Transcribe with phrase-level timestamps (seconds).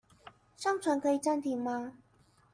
[0.57, 1.93] 上傳可以暫停嗎？